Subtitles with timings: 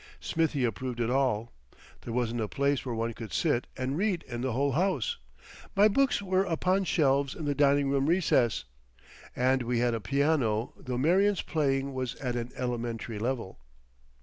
[0.19, 1.51] Smithie approved it all.
[2.01, 5.17] There wasn't a place where one could sit and read in the whole house.
[5.75, 8.63] My books went upon shelves in the dining room recess.
[9.35, 13.59] And we had a piano though Marion's playing was at an elementary level.